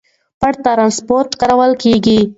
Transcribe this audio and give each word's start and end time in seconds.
پټ 0.39 0.53
ترانسپورت 0.65 1.29
کارول 1.39 1.71
کېږي. 1.81 2.19